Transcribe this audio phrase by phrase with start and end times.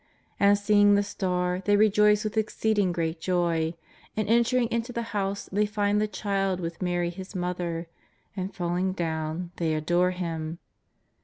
[0.39, 3.75] And, seeing the star, they rejoice with exceeding great joy.
[4.17, 7.85] And entering into the house they find the Child with Mary His Mother,
[8.35, 10.57] and, falling down, they adore Him.